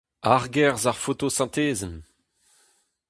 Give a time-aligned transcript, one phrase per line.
[0.33, 1.97] Argerzh ar fotosintezenn.